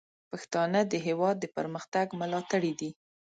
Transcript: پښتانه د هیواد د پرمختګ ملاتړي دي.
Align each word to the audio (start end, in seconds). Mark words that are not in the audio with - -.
پښتانه 0.31 0.79
د 0.91 0.93
هیواد 1.07 1.35
د 1.39 1.45
پرمختګ 1.57 2.07
ملاتړي 2.21 2.71
دي. 2.79 2.89